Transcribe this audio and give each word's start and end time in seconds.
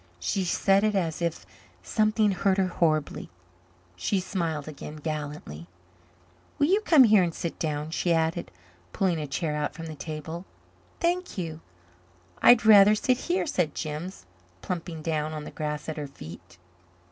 She 0.19 0.45
said 0.45 0.83
it 0.83 0.95
as 0.95 1.21
if 1.21 1.45
something 1.83 2.31
hurt 2.31 2.57
her 2.57 2.69
horribly. 2.69 3.29
She 3.95 4.19
smiled 4.19 4.67
again 4.67 4.95
gallantly. 4.95 5.67
"Will 6.57 6.65
you 6.65 6.81
come 6.81 7.03
here 7.03 7.21
and 7.21 7.35
sit 7.35 7.59
down?" 7.59 7.91
she 7.91 8.11
added, 8.11 8.49
pulling 8.93 9.19
a 9.19 9.27
chair 9.27 9.55
out 9.55 9.75
from 9.75 9.85
the 9.85 9.93
table. 9.93 10.43
"Thank 10.99 11.37
you. 11.37 11.61
I'd 12.41 12.65
rather 12.65 12.95
sit 12.95 13.19
here," 13.29 13.45
said 13.45 13.75
Jims, 13.75 14.25
plumping 14.63 15.03
down 15.03 15.33
on 15.33 15.43
the 15.43 15.51
grass 15.51 15.87
at 15.87 15.97
her 15.97 16.07
feet. 16.07 16.57